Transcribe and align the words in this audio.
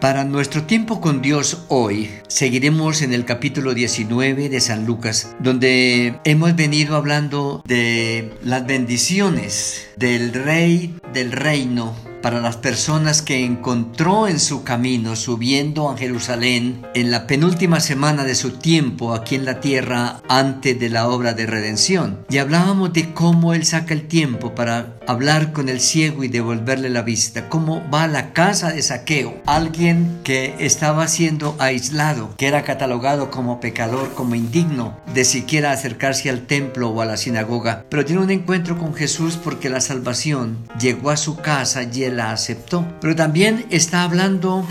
Para 0.00 0.24
nuestro 0.24 0.62
tiempo 0.62 1.02
con 1.02 1.20
Dios 1.20 1.66
hoy, 1.68 2.08
seguiremos 2.26 3.02
en 3.02 3.12
el 3.12 3.26
capítulo 3.26 3.74
19 3.74 4.48
de 4.48 4.60
San 4.62 4.86
Lucas, 4.86 5.36
donde 5.40 6.18
hemos 6.24 6.56
venido 6.56 6.96
hablando 6.96 7.62
de 7.66 8.32
las 8.42 8.66
bendiciones 8.66 9.90
del 9.98 10.32
rey 10.32 10.98
del 11.12 11.32
reino 11.32 11.94
para 12.22 12.40
las 12.40 12.56
personas 12.56 13.22
que 13.22 13.44
encontró 13.44 14.28
en 14.28 14.40
su 14.40 14.64
camino 14.64 15.16
subiendo 15.16 15.90
a 15.90 15.96
Jerusalén 15.96 16.86
en 16.94 17.10
la 17.10 17.26
penúltima 17.26 17.80
semana 17.80 18.24
de 18.24 18.34
su 18.34 18.52
tiempo 18.52 19.14
aquí 19.14 19.34
en 19.34 19.44
la 19.44 19.60
tierra 19.60 20.20
antes 20.28 20.78
de 20.78 20.90
la 20.90 21.08
obra 21.08 21.32
de 21.32 21.46
redención. 21.46 22.24
Y 22.28 22.38
hablábamos 22.38 22.92
de 22.92 23.12
cómo 23.12 23.54
Él 23.54 23.64
saca 23.64 23.94
el 23.94 24.08
tiempo 24.08 24.54
para 24.54 24.96
hablar 25.06 25.52
con 25.52 25.68
el 25.68 25.80
ciego 25.80 26.24
y 26.24 26.28
devolverle 26.28 26.90
la 26.90 27.02
vista, 27.02 27.48
cómo 27.48 27.82
va 27.92 28.04
a 28.04 28.08
la 28.08 28.32
casa 28.32 28.72
de 28.72 28.82
saqueo, 28.82 29.40
alguien 29.46 30.20
que 30.24 30.54
estaba 30.60 31.08
siendo 31.08 31.56
aislado, 31.58 32.34
que 32.36 32.46
era 32.46 32.62
catalogado 32.62 33.30
como 33.30 33.60
pecador, 33.60 34.14
como 34.14 34.34
indigno 34.34 34.98
de 35.14 35.24
siquiera 35.24 35.72
acercarse 35.72 36.30
al 36.30 36.46
templo 36.46 36.90
o 36.90 37.00
a 37.00 37.06
la 37.06 37.16
sinagoga, 37.16 37.84
pero 37.88 38.04
tiene 38.04 38.22
un 38.22 38.30
encuentro 38.30 38.78
con 38.78 38.94
Jesús 38.94 39.38
porque 39.42 39.68
la 39.68 39.80
salvación 39.80 40.58
llegó 40.78 41.10
a 41.10 41.16
su 41.16 41.36
casa 41.36 41.82
y 41.82 42.04
la 42.10 42.32
aceptó. 42.32 42.86
Pero 43.00 43.16
también 43.16 43.66
está 43.70 44.02
hablando 44.02 44.66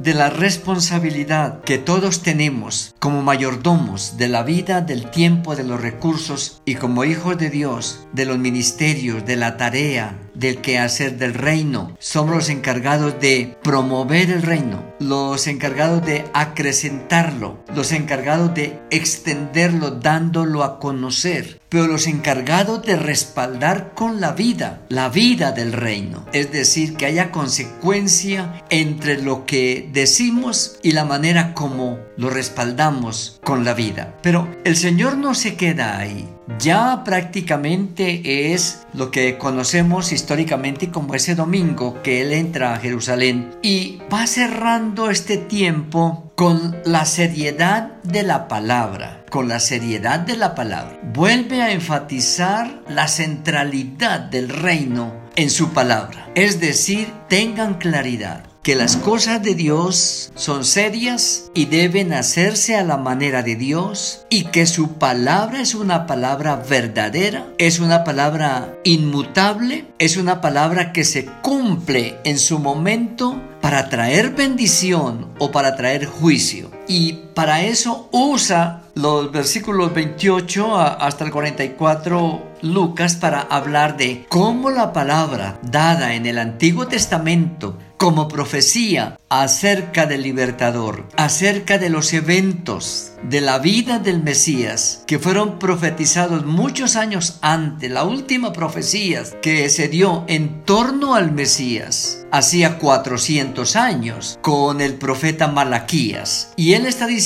de 0.00 0.14
la 0.14 0.30
responsabilidad 0.30 1.60
que 1.62 1.76
todos 1.76 2.22
tenemos 2.22 2.94
como 2.98 3.22
mayordomos 3.22 4.16
de 4.16 4.28
la 4.28 4.42
vida, 4.42 4.80
del 4.80 5.10
tiempo, 5.10 5.56
de 5.56 5.64
los 5.64 5.80
recursos 5.80 6.62
y 6.64 6.76
como 6.76 7.04
hijos 7.04 7.36
de 7.36 7.50
Dios, 7.50 8.06
de 8.12 8.24
los 8.24 8.38
ministerios, 8.38 9.26
de 9.26 9.36
la 9.36 9.58
tarea, 9.58 10.18
del 10.34 10.60
quehacer 10.60 11.18
del 11.18 11.34
reino. 11.34 11.96
Somos 11.98 12.34
los 12.34 12.48
encargados 12.48 13.20
de 13.20 13.56
promover 13.62 14.30
el 14.30 14.42
reino, 14.42 14.84
los 14.98 15.46
encargados 15.46 16.04
de 16.04 16.24
acrecentarlo, 16.34 17.64
los 17.74 17.92
encargados 17.92 18.54
de 18.54 18.78
extenderlo, 18.90 19.92
dándolo 19.92 20.64
a 20.64 20.78
conocer, 20.78 21.60
pero 21.68 21.86
los 21.86 22.06
encargados 22.06 22.82
de 22.82 22.96
respaldar 22.96 23.92
con 23.94 24.20
la 24.20 24.32
vida, 24.32 24.82
la 24.88 25.08
vida 25.08 25.52
del 25.52 25.72
reino. 25.72 26.26
Es 26.32 26.52
decir, 26.52 26.96
que 26.96 27.06
haya 27.06 27.30
consecuencia 27.30 28.62
entre 28.70 29.22
lo 29.22 29.46
que 29.46 29.88
decimos 29.92 30.78
y 30.82 30.92
la 30.92 31.04
manera 31.04 31.54
como 31.54 31.98
lo 32.16 32.30
respaldamos 32.30 33.40
con 33.44 33.64
la 33.64 33.74
vida. 33.74 34.14
Pero 34.22 34.48
el 34.64 34.76
Señor 34.76 35.16
no 35.16 35.34
se 35.34 35.56
queda 35.56 35.98
ahí 35.98 36.28
ya 36.58 37.04
prácticamente 37.04 38.52
es 38.52 38.86
lo 38.92 39.10
que 39.10 39.38
conocemos 39.38 40.12
históricamente 40.12 40.90
como 40.90 41.14
ese 41.14 41.34
domingo 41.34 42.02
que 42.02 42.22
él 42.22 42.32
entra 42.32 42.74
a 42.74 42.78
Jerusalén 42.78 43.54
y 43.62 44.00
va 44.12 44.26
cerrando 44.26 45.10
este 45.10 45.36
tiempo 45.36 46.32
con 46.34 46.76
la 46.84 47.04
seriedad 47.04 48.00
de 48.02 48.22
la 48.22 48.48
palabra, 48.48 49.24
con 49.30 49.48
la 49.48 49.60
seriedad 49.60 50.20
de 50.20 50.36
la 50.36 50.54
palabra. 50.54 50.98
Vuelve 51.12 51.62
a 51.62 51.72
enfatizar 51.72 52.82
la 52.88 53.08
centralidad 53.08 54.20
del 54.20 54.48
reino 54.48 55.14
en 55.36 55.50
su 55.50 55.70
palabra. 55.72 56.30
Es 56.34 56.60
decir, 56.60 57.12
tengan 57.28 57.74
claridad 57.74 58.49
que 58.62 58.74
las 58.74 58.96
cosas 58.96 59.42
de 59.42 59.54
Dios 59.54 60.32
son 60.34 60.64
serias 60.64 61.50
y 61.54 61.64
deben 61.66 62.12
hacerse 62.12 62.76
a 62.76 62.84
la 62.84 62.98
manera 62.98 63.42
de 63.42 63.56
Dios 63.56 64.26
y 64.28 64.44
que 64.44 64.66
su 64.66 64.98
palabra 64.98 65.60
es 65.62 65.74
una 65.74 66.06
palabra 66.06 66.56
verdadera, 66.56 67.46
es 67.56 67.80
una 67.80 68.04
palabra 68.04 68.74
inmutable, 68.84 69.86
es 69.98 70.18
una 70.18 70.42
palabra 70.42 70.92
que 70.92 71.04
se 71.04 71.24
cumple 71.42 72.18
en 72.24 72.38
su 72.38 72.58
momento 72.58 73.40
para 73.62 73.88
traer 73.88 74.30
bendición 74.30 75.28
o 75.38 75.50
para 75.50 75.76
traer 75.76 76.06
juicio. 76.06 76.70
Y 76.86 77.20
para 77.34 77.62
eso 77.62 78.08
usa 78.12 78.82
los 78.94 79.32
versículos 79.32 79.94
28 79.94 80.76
hasta 80.76 81.24
el 81.24 81.30
44 81.30 82.50
Lucas 82.62 83.16
para 83.16 83.40
hablar 83.40 83.96
de 83.96 84.26
cómo 84.28 84.70
la 84.70 84.92
palabra 84.92 85.58
dada 85.62 86.14
en 86.14 86.26
el 86.26 86.38
Antiguo 86.38 86.86
Testamento 86.86 87.78
como 87.96 88.28
profecía 88.28 89.18
acerca 89.28 90.06
del 90.06 90.22
libertador, 90.22 91.06
acerca 91.16 91.76
de 91.76 91.90
los 91.90 92.14
eventos 92.14 93.12
de 93.22 93.42
la 93.42 93.58
vida 93.58 93.98
del 93.98 94.22
Mesías 94.22 95.04
que 95.06 95.18
fueron 95.18 95.58
profetizados 95.58 96.46
muchos 96.46 96.96
años 96.96 97.38
antes, 97.42 97.90
la 97.90 98.04
última 98.04 98.54
profecía 98.54 99.22
que 99.42 99.68
se 99.68 99.88
dio 99.88 100.24
en 100.28 100.64
torno 100.64 101.14
al 101.14 101.32
Mesías, 101.32 102.24
hacía 102.32 102.78
400 102.78 103.76
años 103.76 104.38
con 104.40 104.80
el 104.80 104.94
profeta 104.94 105.48
Malaquías. 105.48 106.52
Y 106.56 106.72
él 106.72 106.86
está 106.86 107.06
diciendo, 107.06 107.19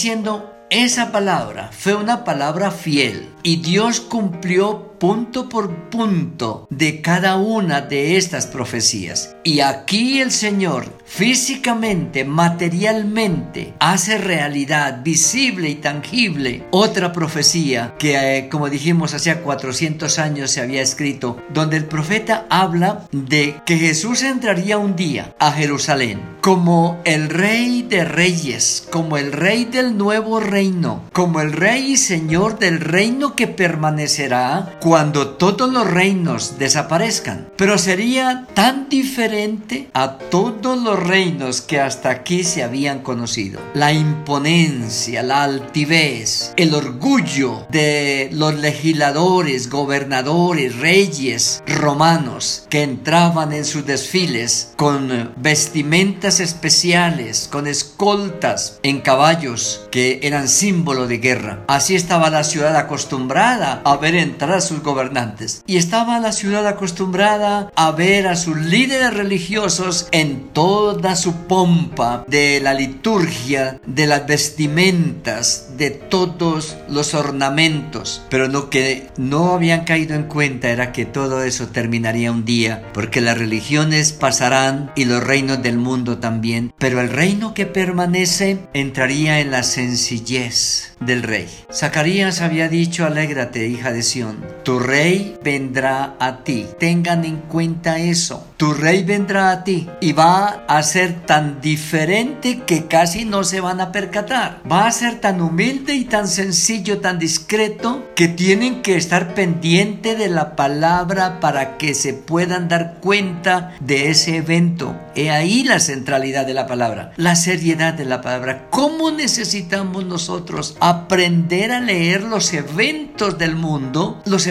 esa 0.70 1.12
palabra 1.12 1.70
fue 1.72 1.94
una 1.94 2.24
palabra 2.24 2.72
fiel 2.72 3.32
y 3.44 3.62
Dios 3.62 4.00
cumplió 4.00 4.93
punto 5.04 5.50
por 5.50 5.90
punto 5.90 6.66
de 6.70 7.02
cada 7.02 7.36
una 7.36 7.82
de 7.82 8.16
estas 8.16 8.46
profecías. 8.46 9.36
Y 9.44 9.60
aquí 9.60 10.22
el 10.22 10.30
Señor 10.30 10.86
físicamente, 11.04 12.24
materialmente, 12.24 13.74
hace 13.78 14.16
realidad 14.16 15.02
visible 15.04 15.68
y 15.68 15.74
tangible 15.74 16.66
otra 16.70 17.12
profecía 17.12 17.94
que, 17.98 18.38
eh, 18.38 18.48
como 18.48 18.70
dijimos, 18.70 19.12
hacía 19.12 19.42
400 19.42 20.18
años 20.18 20.50
se 20.50 20.62
había 20.62 20.80
escrito, 20.80 21.36
donde 21.52 21.76
el 21.76 21.84
profeta 21.84 22.46
habla 22.48 23.06
de 23.12 23.56
que 23.66 23.76
Jesús 23.76 24.22
entraría 24.22 24.78
un 24.78 24.96
día 24.96 25.34
a 25.38 25.52
Jerusalén 25.52 26.34
como 26.40 27.00
el 27.04 27.30
rey 27.30 27.80
de 27.80 28.04
reyes, 28.04 28.86
como 28.90 29.16
el 29.16 29.32
rey 29.32 29.64
del 29.64 29.96
nuevo 29.96 30.40
reino, 30.40 31.04
como 31.14 31.40
el 31.40 31.52
rey 31.52 31.92
y 31.92 31.96
señor 31.96 32.58
del 32.58 32.80
reino 32.80 33.34
que 33.34 33.46
permanecerá 33.46 34.76
cuando 34.94 35.30
todos 35.30 35.72
los 35.72 35.90
reinos 35.90 36.56
desaparezcan. 36.56 37.48
Pero 37.56 37.78
sería 37.78 38.46
tan 38.54 38.88
diferente 38.88 39.90
a 39.92 40.18
todos 40.18 40.80
los 40.80 41.02
reinos 41.02 41.62
que 41.62 41.80
hasta 41.80 42.10
aquí 42.10 42.44
se 42.44 42.62
habían 42.62 43.00
conocido. 43.00 43.60
La 43.74 43.92
imponencia, 43.92 45.24
la 45.24 45.42
altivez, 45.42 46.52
el 46.56 46.74
orgullo 46.74 47.66
de 47.70 48.28
los 48.34 48.54
legisladores, 48.54 49.68
gobernadores, 49.68 50.78
reyes 50.78 51.64
romanos 51.66 52.64
que 52.70 52.84
entraban 52.84 53.52
en 53.52 53.64
sus 53.64 53.84
desfiles 53.84 54.74
con 54.76 55.32
vestimentas 55.34 56.38
especiales, 56.38 57.48
con 57.50 57.66
escoltas 57.66 58.78
en 58.84 59.00
caballos 59.00 59.88
que 59.90 60.20
eran 60.22 60.46
símbolo 60.46 61.08
de 61.08 61.18
guerra. 61.18 61.64
Así 61.66 61.96
estaba 61.96 62.30
la 62.30 62.44
ciudad 62.44 62.76
acostumbrada 62.76 63.82
a 63.84 63.96
ver 63.96 64.14
entrar 64.14 64.52
a 64.52 64.60
sus 64.60 64.73
gobernadores 64.82 65.62
y 65.66 65.76
estaba 65.76 66.18
la 66.18 66.32
ciudad 66.32 66.66
acostumbrada 66.66 67.70
a 67.76 67.90
ver 67.92 68.26
a 68.26 68.36
sus 68.36 68.56
líderes 68.56 69.14
religiosos 69.14 70.08
en 70.12 70.48
toda 70.52 71.16
su 71.16 71.34
pompa 71.46 72.24
de 72.26 72.60
la 72.60 72.74
liturgia, 72.74 73.80
de 73.86 74.06
las 74.06 74.26
vestimentas, 74.26 75.76
de 75.76 75.90
todos 75.90 76.76
los 76.88 77.14
ornamentos. 77.14 78.22
Pero 78.28 78.48
lo 78.48 78.70
que 78.70 79.08
no 79.16 79.52
habían 79.52 79.84
caído 79.84 80.14
en 80.14 80.24
cuenta 80.24 80.70
era 80.70 80.92
que 80.92 81.04
todo 81.04 81.42
eso 81.42 81.68
terminaría 81.68 82.32
un 82.32 82.44
día, 82.44 82.84
porque 82.92 83.20
las 83.20 83.38
religiones 83.38 84.12
pasarán 84.12 84.90
y 84.96 85.04
los 85.04 85.22
reinos 85.22 85.62
del 85.62 85.78
mundo 85.78 86.18
también. 86.18 86.72
Pero 86.78 87.00
el 87.00 87.10
reino 87.10 87.54
que 87.54 87.66
permanece 87.66 88.58
entraría 88.72 89.40
en 89.40 89.50
la 89.50 89.62
sencillez 89.62 90.94
del 91.00 91.22
rey. 91.22 91.48
Zacarías 91.72 92.40
había 92.40 92.68
dicho, 92.68 93.04
alégrate, 93.04 93.68
hija 93.68 93.92
de 93.92 94.02
Sión, 94.02 94.44
tu 94.64 94.78
rey 94.78 95.36
vendrá 95.42 96.16
a 96.18 96.42
ti. 96.42 96.66
Tengan 96.80 97.24
en 97.24 97.36
cuenta 97.36 97.98
eso. 97.98 98.46
Tu 98.56 98.72
rey 98.72 99.04
vendrá 99.04 99.50
a 99.50 99.62
ti 99.62 99.88
y 100.00 100.12
va 100.12 100.64
a 100.66 100.82
ser 100.82 101.26
tan 101.26 101.60
diferente 101.60 102.62
que 102.66 102.86
casi 102.86 103.26
no 103.26 103.44
se 103.44 103.60
van 103.60 103.80
a 103.80 103.92
percatar. 103.92 104.62
Va 104.70 104.86
a 104.86 104.92
ser 104.92 105.20
tan 105.20 105.42
humilde 105.42 105.94
y 105.94 106.04
tan 106.04 106.28
sencillo, 106.28 107.00
tan 107.00 107.18
discreto, 107.18 108.08
que 108.16 108.26
tienen 108.28 108.80
que 108.80 108.96
estar 108.96 109.34
pendiente 109.34 110.16
de 110.16 110.28
la 110.28 110.56
palabra 110.56 111.40
para 111.40 111.76
que 111.76 111.94
se 111.94 112.14
puedan 112.14 112.68
dar 112.68 113.00
cuenta 113.00 113.74
de 113.80 114.08
ese 114.10 114.36
evento. 114.36 114.96
He 115.14 115.30
ahí 115.30 115.64
la 115.64 115.78
centralidad 115.78 116.46
de 116.46 116.54
la 116.54 116.66
palabra, 116.66 117.12
la 117.16 117.36
seriedad 117.36 117.92
de 117.92 118.04
la 118.06 118.22
palabra. 118.22 118.68
¿Cómo 118.70 119.10
necesitamos 119.10 120.06
nosotros 120.06 120.76
aprender 120.80 121.70
a 121.70 121.80
leer 121.80 122.22
los 122.22 122.52
eventos 122.54 123.36
del 123.36 123.56
mundo, 123.56 124.22
los 124.24 124.46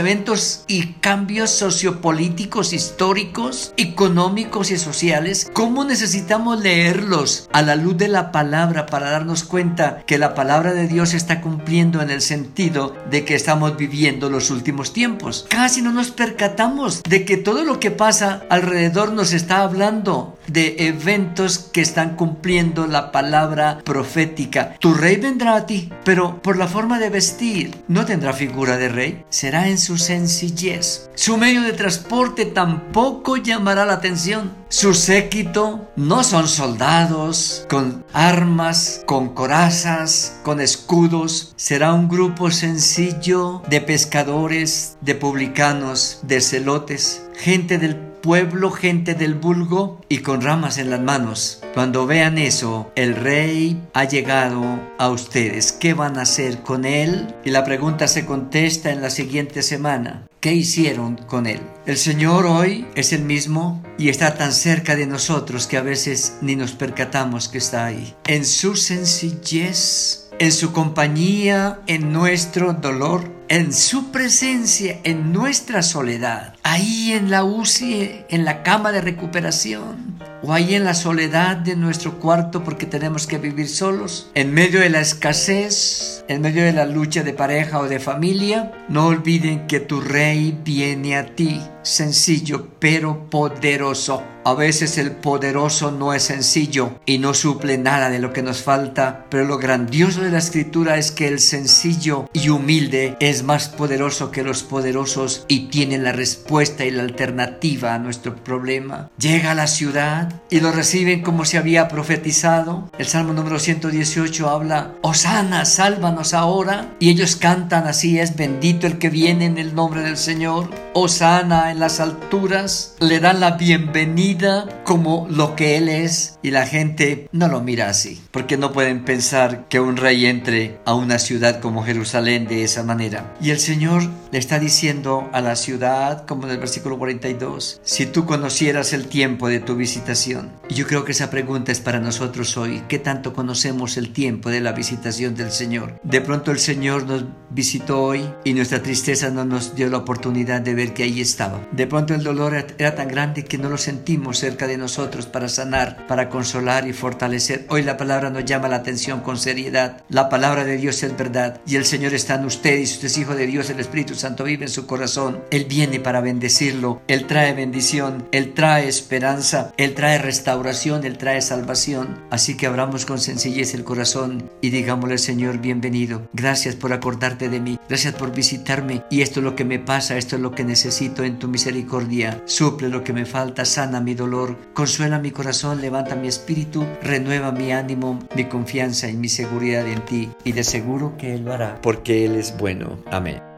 y 0.67 0.95
cambios 0.99 1.49
sociopolíticos, 1.49 2.73
históricos, 2.73 3.73
económicos 3.77 4.69
y 4.69 4.77
sociales, 4.77 5.49
¿cómo 5.53 5.85
necesitamos 5.85 6.59
leerlos 6.59 7.47
a 7.53 7.61
la 7.61 7.75
luz 7.75 7.97
de 7.97 8.09
la 8.09 8.33
palabra 8.33 8.85
para 8.85 9.11
darnos 9.11 9.45
cuenta 9.45 10.03
que 10.05 10.17
la 10.17 10.35
palabra 10.35 10.73
de 10.73 10.89
Dios 10.89 11.13
está 11.13 11.39
cumpliendo 11.39 12.01
en 12.01 12.09
el 12.09 12.19
sentido 12.19 12.93
de 13.09 13.23
que 13.23 13.35
estamos 13.35 13.77
viviendo 13.77 14.29
los 14.29 14.49
últimos 14.49 14.91
tiempos? 14.91 15.45
Casi 15.49 15.81
no 15.81 15.93
nos 15.93 16.11
percatamos 16.11 17.01
de 17.03 17.23
que 17.23 17.37
todo 17.37 17.63
lo 17.63 17.79
que 17.79 17.91
pasa 17.91 18.45
alrededor 18.49 19.13
nos 19.13 19.31
está 19.31 19.61
hablando 19.61 20.37
de 20.47 20.75
eventos 20.87 21.57
que 21.59 21.81
están 21.81 22.15
cumpliendo 22.15 22.87
la 22.87 23.11
palabra 23.11 23.79
profética. 23.83 24.75
Tu 24.79 24.93
rey 24.93 25.17
vendrá 25.17 25.55
a 25.55 25.65
ti, 25.65 25.91
pero 26.03 26.41
por 26.41 26.57
la 26.57 26.67
forma 26.67 26.99
de 26.99 27.09
vestir 27.09 27.83
no 27.87 28.05
tendrá 28.05 28.33
figura 28.33 28.77
de 28.77 28.89
rey, 28.89 29.25
será 29.29 29.67
en 29.67 29.77
su 29.77 29.97
sencillez. 29.97 31.09
Su 31.15 31.37
medio 31.37 31.61
de 31.61 31.73
transporte 31.73 32.45
tampoco 32.45 33.37
llamará 33.37 33.85
la 33.85 33.93
atención. 33.93 34.53
Su 34.69 34.95
séquito 34.95 35.91
no 35.95 36.23
son 36.23 36.47
soldados 36.47 37.65
con 37.69 38.03
armas, 38.11 39.03
con 39.05 39.29
corazas, 39.29 40.39
con 40.43 40.59
escudos. 40.59 41.53
Será 41.55 41.93
un 41.93 42.09
grupo 42.09 42.49
sencillo 42.49 43.61
de 43.69 43.81
pescadores, 43.81 44.97
de 45.01 45.13
publicanos, 45.15 46.19
de 46.23 46.41
celotes, 46.41 47.22
gente 47.35 47.77
del 47.77 47.95
pueblo, 47.95 48.71
gente 48.71 49.15
del 49.15 49.35
vulgo 49.35 49.99
y 50.07 50.19
con 50.19 50.41
ramas 50.41 50.77
en 50.77 50.89
las 50.89 51.01
manos. 51.01 51.61
Cuando 51.73 52.07
vean 52.07 52.37
eso, 52.37 52.91
el 52.95 53.15
rey 53.15 53.81
ha 53.93 54.05
llegado 54.05 54.79
a 54.97 55.09
ustedes. 55.09 55.73
¿Qué 55.73 55.93
van 55.93 56.17
a 56.17 56.21
hacer 56.21 56.61
con 56.61 56.85
él? 56.85 57.35
Y 57.43 57.49
la 57.49 57.65
pregunta 57.65 58.07
se 58.07 58.25
contesta 58.25 58.91
en 58.91 59.01
la 59.01 59.09
siguiente 59.09 59.61
semana. 59.61 60.25
¿Qué 60.39 60.53
hicieron 60.53 61.17
con 61.17 61.47
él? 61.47 61.61
El 61.85 61.97
Señor 61.97 62.45
hoy 62.45 62.85
es 62.95 63.13
el 63.13 63.23
mismo 63.23 63.83
y 63.97 64.09
está 64.09 64.35
tan 64.35 64.53
cerca 64.53 64.95
de 64.95 65.07
nosotros 65.07 65.67
que 65.67 65.77
a 65.77 65.81
veces 65.81 66.37
ni 66.41 66.55
nos 66.55 66.73
percatamos 66.73 67.49
que 67.49 67.57
está 67.57 67.85
ahí. 67.85 68.13
En 68.25 68.45
su 68.45 68.75
sencillez, 68.75 70.29
en 70.39 70.51
su 70.51 70.71
compañía, 70.71 71.79
en 71.87 72.11
nuestro 72.11 72.73
dolor, 72.73 73.31
en 73.47 73.73
su 73.73 74.11
presencia, 74.11 74.99
en 75.03 75.31
nuestra 75.31 75.81
soledad, 75.81 76.52
ahí 76.63 77.11
en 77.11 77.29
la 77.29 77.43
UCI, 77.43 78.25
en 78.29 78.45
la 78.45 78.63
cama 78.63 78.91
de 78.91 79.01
recuperación, 79.01 80.17
o 80.41 80.53
ahí 80.53 80.75
en 80.75 80.83
la 80.83 80.93
soledad 80.93 81.57
de 81.57 81.75
nuestro 81.75 82.19
cuarto 82.19 82.63
porque 82.63 82.85
tenemos 82.85 83.27
que 83.27 83.37
vivir 83.37 83.69
solos, 83.69 84.29
en 84.33 84.53
medio 84.53 84.79
de 84.79 84.89
la 84.89 85.01
escasez, 85.01 86.23
en 86.27 86.41
medio 86.41 86.63
de 86.63 86.73
la 86.73 86.85
lucha 86.85 87.23
de 87.23 87.33
pareja 87.33 87.79
o 87.79 87.87
de 87.87 87.99
familia, 87.99 88.71
no 88.89 89.07
olviden 89.07 89.67
que 89.67 89.79
tu 89.79 90.01
rey 90.01 90.57
viene 90.63 91.17
a 91.17 91.35
ti, 91.35 91.61
sencillo 91.83 92.69
pero 92.79 93.29
poderoso. 93.29 94.23
A 94.45 94.53
veces 94.53 94.97
el 94.97 95.11
poderoso 95.11 95.91
no 95.91 96.13
es 96.13 96.23
sencillo 96.23 96.99
y 97.05 97.17
no 97.17 97.33
suple 97.33 97.77
nada 97.77 98.09
de 98.09 98.19
lo 98.19 98.33
que 98.33 98.43
nos 98.43 98.61
falta, 98.61 99.25
pero 99.29 99.45
lo 99.45 99.57
grandioso 99.57 100.21
de 100.21 100.31
la 100.31 100.39
escritura 100.39 100.97
es 100.97 101.11
que 101.11 101.29
el 101.29 101.39
sencillo 101.39 102.29
y 102.33 102.49
humilde 102.49 103.15
es 103.21 103.43
más 103.43 103.69
poderoso 103.69 104.31
que 104.31 104.43
los 104.43 104.63
poderosos 104.63 105.45
y 105.47 105.69
tiene 105.69 105.97
la 105.97 106.11
respuesta 106.11 106.52
y 106.61 106.91
la 106.91 107.01
alternativa 107.01 107.95
a 107.95 107.99
nuestro 107.99 108.35
problema. 108.35 109.09
Llega 109.17 109.51
a 109.51 109.55
la 109.55 109.65
ciudad 109.65 110.41
y 110.51 110.59
lo 110.59 110.71
reciben 110.71 111.23
como 111.23 111.45
se 111.45 111.57
había 111.57 111.87
profetizado. 111.87 112.91
El 112.99 113.07
Salmo 113.07 113.33
número 113.33 113.57
118 113.57 114.49
habla, 114.49 114.93
Osana, 115.01 115.65
sálvanos 115.65 116.35
ahora. 116.35 116.93
Y 116.99 117.09
ellos 117.09 117.37
cantan 117.37 117.87
así 117.87 118.19
es, 118.19 118.35
bendito 118.35 118.85
el 118.85 118.99
que 118.99 119.09
viene 119.09 119.45
en 119.45 119.57
el 119.57 119.73
nombre 119.73 120.03
del 120.03 120.17
Señor. 120.17 120.69
Osana 120.93 121.71
en 121.71 121.79
las 121.79 121.99
alturas, 121.99 122.95
le 122.99 123.19
dan 123.19 123.39
la 123.39 123.51
bienvenida 123.51 124.83
como 124.83 125.25
lo 125.31 125.55
que 125.55 125.77
Él 125.77 125.89
es 125.89 126.37
y 126.43 126.51
la 126.51 126.67
gente 126.67 127.29
no 127.31 127.47
lo 127.47 127.61
mira 127.61 127.89
así, 127.89 128.21
porque 128.29 128.57
no 128.57 128.73
pueden 128.73 129.05
pensar 129.05 129.65
que 129.69 129.79
un 129.79 129.97
rey 129.97 130.27
entre 130.27 130.79
a 130.85 130.93
una 130.93 131.17
ciudad 131.17 131.59
como 131.61 131.83
Jerusalén 131.83 132.45
de 132.45 132.63
esa 132.63 132.83
manera. 132.83 133.33
Y 133.41 133.49
el 133.49 133.59
Señor 133.59 134.03
le 134.31 134.37
está 134.37 134.59
diciendo 134.59 135.29
a 135.33 135.41
la 135.41 135.55
ciudad, 135.55 136.25
como 136.25 136.42
en 136.45 136.53
el 136.53 136.59
versículo 136.59 136.97
42, 136.97 137.81
si 137.83 138.05
tú 138.05 138.25
conocieras 138.25 138.93
el 138.93 139.07
tiempo 139.07 139.47
de 139.47 139.59
tu 139.59 139.75
visitación. 139.75 140.51
Y 140.69 140.75
yo 140.75 140.87
creo 140.87 141.05
que 141.05 141.11
esa 141.11 141.29
pregunta 141.29 141.71
es 141.71 141.79
para 141.79 141.99
nosotros 141.99 142.57
hoy, 142.57 142.83
¿qué 142.87 142.99
tanto 142.99 143.33
conocemos 143.33 143.97
el 143.97 144.13
tiempo 144.13 144.49
de 144.49 144.61
la 144.61 144.71
visitación 144.71 145.35
del 145.35 145.51
Señor? 145.51 145.99
De 146.03 146.21
pronto 146.21 146.51
el 146.51 146.59
Señor 146.59 147.05
nos 147.05 147.25
visitó 147.49 148.01
hoy 148.01 148.27
y 148.43 148.53
nuestra 148.53 148.81
tristeza 148.81 149.29
no 149.29 149.45
nos 149.45 149.75
dio 149.75 149.89
la 149.89 149.97
oportunidad 149.97 150.61
de 150.61 150.73
ver 150.73 150.93
que 150.93 151.03
ahí 151.03 151.21
estaba. 151.21 151.61
De 151.71 151.87
pronto 151.87 152.13
el 152.13 152.23
dolor 152.23 152.53
era 152.77 152.95
tan 152.95 153.07
grande 153.07 153.45
que 153.45 153.57
no 153.57 153.69
lo 153.69 153.77
sentimos 153.77 154.39
cerca 154.39 154.67
de 154.67 154.77
nosotros 154.77 155.25
para 155.25 155.49
sanar, 155.49 156.07
para 156.07 156.29
consolar 156.29 156.87
y 156.87 156.93
fortalecer. 156.93 157.65
Hoy 157.69 157.83
la 157.83 157.97
palabra 157.97 158.29
nos 158.29 158.45
llama 158.45 158.69
la 158.69 158.77
atención 158.77 159.21
con 159.21 159.37
seriedad. 159.37 160.03
La 160.09 160.29
palabra 160.29 160.63
de 160.65 160.77
Dios 160.77 161.03
es 161.03 161.15
verdad 161.17 161.61
y 161.65 161.75
el 161.75 161.85
Señor 161.85 162.13
está 162.13 162.35
en 162.35 162.45
usted 162.45 162.79
y 162.79 162.83
usted 162.83 163.05
es 163.05 163.17
hijo 163.17 163.35
de 163.35 163.47
Dios, 163.47 163.69
el 163.69 163.79
Espíritu 163.79 164.15
Santo 164.15 164.43
vive 164.43 164.65
en 164.65 164.71
su 164.71 164.87
corazón. 164.87 165.43
Él 165.51 165.65
viene 165.65 165.99
para 165.99 166.21
bendecirlo, 166.33 167.01
Él 167.07 167.27
trae 167.27 167.53
bendición, 167.53 168.27
Él 168.31 168.53
trae 168.53 168.87
esperanza, 168.87 169.71
Él 169.77 169.93
trae 169.93 170.17
restauración, 170.17 171.05
Él 171.05 171.17
trae 171.17 171.41
salvación. 171.41 172.19
Así 172.31 172.57
que 172.57 172.65
abramos 172.65 173.05
con 173.05 173.19
sencillez 173.19 173.75
el 173.75 173.83
corazón 173.83 174.49
y 174.61 174.71
digámosle 174.71 175.19
Señor, 175.19 175.59
bienvenido. 175.59 176.27
Gracias 176.33 176.75
por 176.75 176.91
acordarte 176.91 177.49
de 177.49 177.59
mí, 177.59 177.79
gracias 177.87 178.15
por 178.15 178.33
visitarme 178.33 179.03
y 179.11 179.21
esto 179.21 179.39
es 179.39 179.43
lo 179.43 179.55
que 179.55 179.63
me 179.63 179.77
pasa, 179.77 180.17
esto 180.17 180.35
es 180.35 180.41
lo 180.41 180.51
que 180.51 180.63
necesito 180.63 181.23
en 181.23 181.37
tu 181.37 181.47
misericordia. 181.47 182.41
Suple 182.45 182.89
lo 182.89 183.03
que 183.03 183.13
me 183.13 183.25
falta, 183.25 183.63
sana 183.63 184.01
mi 184.01 184.15
dolor, 184.15 184.57
consuela 184.73 185.19
mi 185.19 185.29
corazón, 185.29 185.81
levanta 185.81 186.15
mi 186.15 186.27
espíritu, 186.27 186.85
renueva 187.03 187.51
mi 187.51 187.71
ánimo, 187.71 188.19
mi 188.35 188.45
confianza 188.45 189.07
y 189.07 189.13
mi 189.13 189.29
seguridad 189.29 189.87
en 189.87 190.03
ti 190.05 190.31
y 190.43 190.53
de 190.53 190.63
seguro 190.63 191.15
que 191.15 191.35
Él 191.35 191.45
lo 191.45 191.53
hará 191.53 191.79
porque 191.81 192.25
Él 192.25 192.35
es 192.35 192.57
bueno. 192.57 192.97
Amén. 193.11 193.52